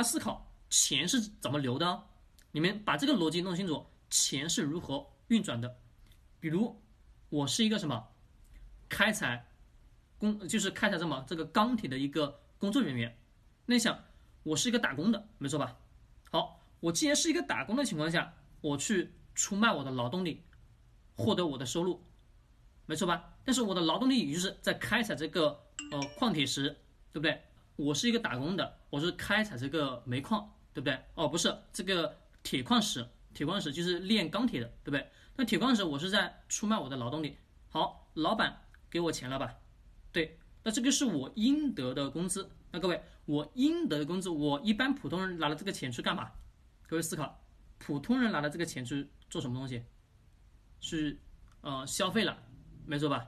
[0.00, 2.02] 大家思考钱是怎么流的？
[2.52, 5.76] 你们把这个逻辑弄清楚，钱是如何运转的？
[6.40, 6.74] 比如
[7.28, 8.08] 我是一个什么
[8.88, 9.46] 开采
[10.16, 13.14] 工，就是开采什么这个钢铁的一个工作人员。
[13.66, 14.02] 那你想，
[14.42, 15.76] 我是一个打工的，没错吧？
[16.30, 18.32] 好，我既然是一个打工的情况下，
[18.62, 20.42] 我去出卖我的劳动力，
[21.14, 22.02] 获得我的收入，
[22.86, 23.34] 没错吧？
[23.44, 25.62] 但是我的劳动力也就是在开采这个
[25.92, 26.70] 呃矿铁石，
[27.12, 27.38] 对不对？
[27.80, 31.02] 我是一个打工的，我是开采这个煤矿，对不对？
[31.14, 35.10] 哦，不是这个铁矿石，铁矿石就是炼钢铁的，对不对？
[35.36, 37.38] 那铁矿石我是在出卖我的劳动力。
[37.70, 39.56] 好，老板给我钱了吧？
[40.12, 42.50] 对，那这个是我应得的工资。
[42.70, 46.30] 那各位，我应得的工资，我一般普通人拿了这个钱去干嘛？
[46.86, 47.42] 各位思考，
[47.78, 49.82] 普通人拿了这个钱去做什么东西？
[50.80, 51.18] 是
[51.62, 52.36] 呃消费了，
[52.84, 53.26] 没错吧？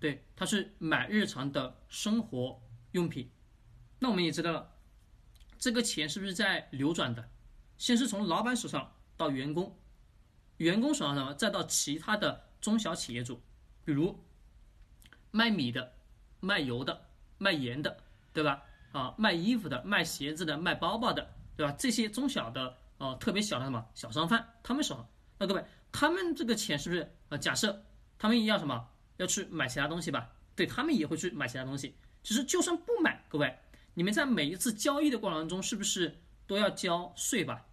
[0.00, 3.30] 对，他是买日常的生活用品。
[4.02, 4.68] 那我们也知道了，
[5.60, 7.28] 这个钱是不是在流转的？
[7.78, 9.78] 先是从老板手上到员工，
[10.56, 13.40] 员工手上什么，再到其他的中小企业主，
[13.84, 14.18] 比如
[15.30, 15.92] 卖米的、
[16.40, 17.06] 卖油的、
[17.38, 17.96] 卖盐的，
[18.32, 18.64] 对吧？
[18.90, 21.72] 啊，卖衣服的、卖鞋子的、卖包包的，对吧？
[21.78, 25.08] 这些中小的呃特别小的什么小商贩，他们手上，
[25.38, 27.84] 那各位，他们这个钱是不是呃假设
[28.18, 30.28] 他们要什么要去买其他东西吧？
[30.56, 31.94] 对他们也会去买其他东西。
[32.24, 33.56] 其实就算不买，各位。
[33.94, 37.66] 你们在每一次交易的过程中，是不是都要交税吧？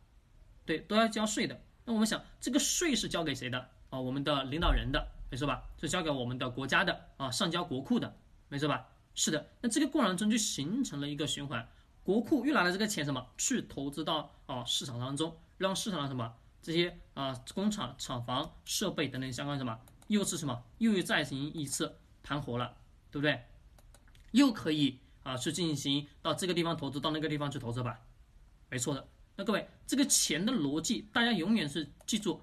[0.66, 1.60] 对，都要交税的。
[1.86, 4.00] 那我们想，这个税是交给谁的啊？
[4.00, 5.64] 我们的领导人的，没错吧？
[5.80, 8.16] 是交给我们的国家的啊，上交国库的，
[8.50, 8.88] 没错吧？
[9.16, 9.48] 是的。
[9.62, 11.68] 那这个过程中就形成了一个循环，
[12.04, 22.76] 国库又拿了这个钱什么去投资到啊市场当中，让市场上什么这些啊工厂、厂房、设备等等相关什么又是什么又再行一次盘活了，
[23.10, 23.42] 对不对？
[24.32, 25.00] 又可以。
[25.24, 28.00] 啊，去进行到这个地方投资，到那个地方去投资吧，
[28.70, 29.08] 没错的。
[29.36, 32.42] 那各位，这个钱的逻辑，大家永远是记住，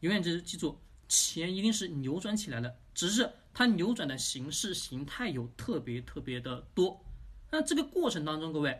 [0.00, 0.78] 永远就是记住，
[1.08, 7.02] 钱一定是扭转起来的，只是它扭转的形式形态有特别特别的多。
[7.50, 8.78] 那这个过程当中，各位，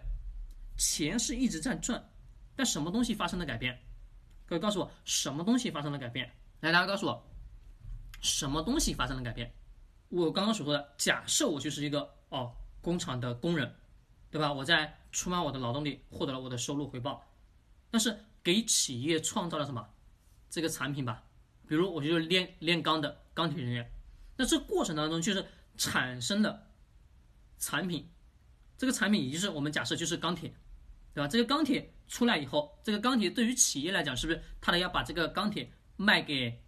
[0.76, 2.10] 钱是一直在转，
[2.54, 3.78] 但什么东西发生了改变？
[4.44, 6.30] 各位告诉我，什么东西发生了改变？
[6.60, 7.26] 来，大家告诉我，
[8.20, 9.50] 什么东西发生了改变？
[10.08, 12.54] 我刚刚所说的，假设我就是一个哦。
[12.86, 13.74] 工厂的工人，
[14.30, 14.52] 对吧？
[14.52, 17.20] 我在出卖我的劳动力，获得了我的收入回报，
[17.90, 19.84] 但是给企业创造了什么？
[20.48, 21.24] 这个产品吧，
[21.66, 23.90] 比如我就是炼炼钢的钢铁人员，
[24.36, 25.44] 那这过程当中就是
[25.76, 26.64] 产生了
[27.58, 28.08] 产品，
[28.78, 30.54] 这个产品也就是我们假设就是钢铁，
[31.12, 31.26] 对吧？
[31.26, 36.62] 这个钢铁出来以后，这个钢铁对于企业来讲，是不是他得要把这个钢铁卖给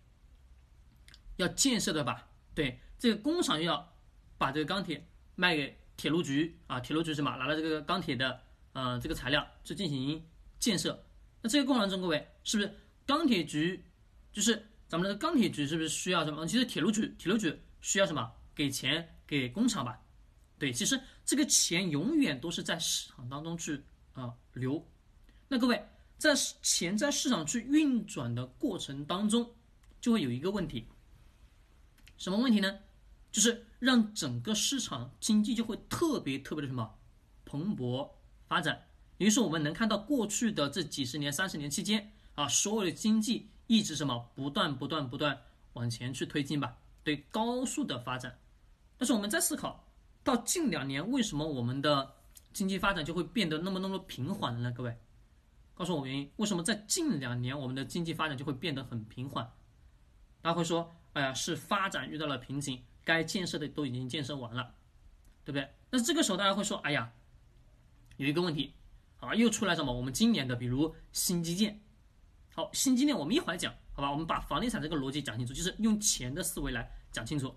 [1.37, 2.27] 要建设的吧？
[2.57, 3.89] 对，这个工厂要
[4.37, 5.78] 把这个钢铁卖给。
[5.99, 8.41] 铁路局啊，铁路局什么拿了这个钢铁的
[8.73, 10.25] 呃这个材料去进行
[10.59, 11.05] 建设，
[11.43, 13.85] 那这个过程中各位是不是钢铁局
[14.33, 16.47] 就是咱们的钢铁局是不是需要什么？
[16.47, 18.33] 其实铁路局铁路局需要什么？
[18.55, 20.01] 给钱给工厂吧？
[20.59, 23.83] 对，其实这个钱永远都是在市场当中去
[24.13, 24.85] 啊流。
[25.49, 25.85] 那各位
[26.17, 29.49] 在钱在市场去运转的过程当中，
[30.01, 30.87] 就会有一个问题，
[32.17, 32.79] 什么问题呢？
[33.31, 36.95] 就是让整个市场经济就会特别特别的什么
[37.45, 38.09] 蓬勃
[38.47, 38.87] 发展。
[39.19, 45.39] 于是我们能看到过去的这几十年、三十年期间啊，所有的经济一直什么不断不断不断
[45.73, 48.39] 往前去推进吧，对高速的发展。
[48.97, 49.85] 但是我们在思考
[50.23, 52.15] 到近两年，为什么我们的
[52.53, 54.73] 经济发展就会变得那么那么平缓了呢？
[54.73, 54.97] 各位，
[55.75, 59.45] 告诉我原因，为什么在近两年我们的经济发展就会变得很平缓？
[60.41, 62.83] 大家会说，哎呀，是发展遇到了瓶颈。
[63.09, 64.75] 该建设的都已经建设完了，
[65.43, 65.67] 对不对？
[65.89, 67.11] 那这个时候大家会说，哎呀，
[68.19, 68.75] 有一个问题，
[69.17, 69.91] 好，又出来什么？
[69.91, 71.81] 我们今年的，比如新基建，
[72.55, 74.11] 好，新基建我们一会儿讲，好吧？
[74.11, 77.57] 我们把房地产这个逻辑讲清楚，就是用钱的思维来讲清楚。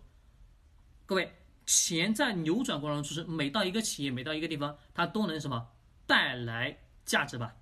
[1.06, 1.34] 各位，
[1.66, 5.68] 钱在扭转过程中，就是每到一个企业，每到一个地方，它都能什么
[6.08, 7.58] 带来价值吧？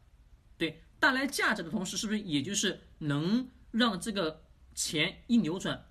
[0.59, 4.43] 对，带来价值的同时，是不是也就是能让这个
[4.75, 5.87] 钱一扭转，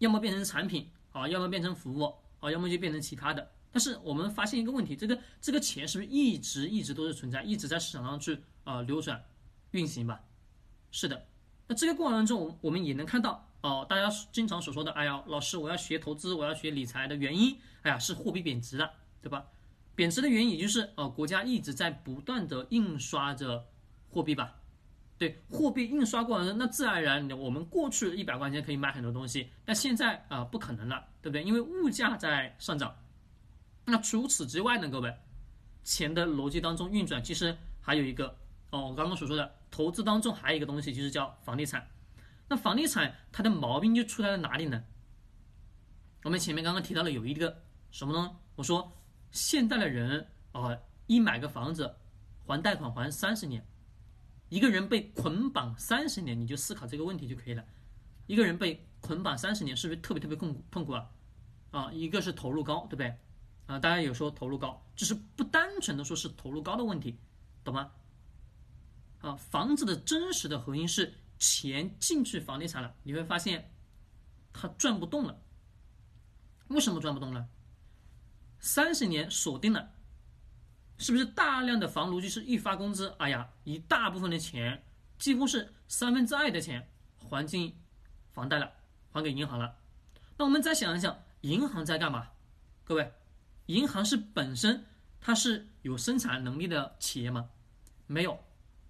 [0.00, 0.90] 要么变成产品？
[1.16, 3.50] 啊，要么变成服务，啊，要么就变成其他的。
[3.72, 9.24] 但是我们发现一个问题，这个这个钱是不是一直一直都是存在，一直在市场上去啊流转
[9.70, 10.20] 运行吧？
[10.90, 11.26] 是的。
[11.68, 18.90] 那这个过程中，我们也能看到哦，大家经常所说的，哎呀，老师，我要学投资，我要学理财的原因，哎呀，是货币贬值了，
[19.22, 19.46] 对吧？
[19.94, 23.66] 贬值的原因也就是呃，国家一直在不断的印刷着
[24.10, 24.56] 货币吧。
[25.18, 31.42] 对货币印刷过程中，那自然而然，我们过去一百块钱可以买很多东西，但现在啊不可能了，对不对？
[31.42, 32.94] 因为物价在上涨。
[33.84, 35.14] 那除此之外呢，各位，
[35.84, 38.36] 钱的逻辑当中运转，其实还有一个
[38.70, 41.88] 哦，我刚刚所说的投资当中还有一个东西，就是叫房地产。
[42.48, 44.84] 那房地产它的毛病就出在了哪里呢？
[46.24, 48.36] 我们前面刚刚提到了有一个什么呢？
[48.56, 48.92] 我说
[49.30, 50.76] 现在的人啊，
[51.06, 51.94] 一买个房子
[52.44, 53.64] 还贷款还三十年，
[54.48, 57.64] 一个人被捆绑三十年，你就思考这个问题就可以了。
[58.26, 61.10] 一个人被捆绑三十年，是不是特别特别痛苦痛苦啊？
[61.70, 63.16] 啊，一个是投入高，对不对？
[63.66, 67.18] 啊，大家有说投入高，就是不单纯的说是投入高的问题，
[67.64, 67.90] 懂吗？
[69.20, 73.72] 啊，房子的真实的核心是钱进去房地产了，你会发现
[74.52, 75.42] 它转不动了。
[76.68, 77.48] 为什么转不动了？
[78.60, 79.92] 三十年锁定了，
[80.98, 84.82] 是不是大量的房奴就是一发工资，哎呀，一大部分的钱，
[85.18, 86.88] 几乎是三分之二的钱
[87.18, 87.76] 还进
[88.32, 88.72] 房贷了，
[89.12, 89.76] 还给银行了。
[90.36, 92.28] 那我们再想一想，银行在干嘛？
[92.84, 93.12] 各位？
[93.66, 94.84] 银行是本身
[95.20, 97.50] 它是有生产能力的企业吗？
[98.06, 98.38] 没有，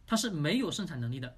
[0.06, 1.36] 它是没有生产能力的。